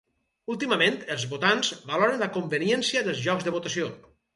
[0.53, 3.97] Últimament, els votants valoren la conveniència dels llocs de votació.